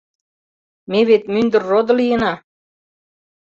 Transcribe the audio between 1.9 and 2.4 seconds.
лийына.